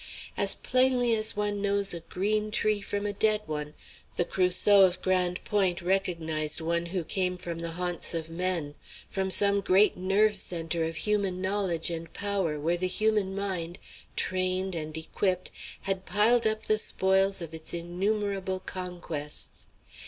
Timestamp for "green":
1.99-2.49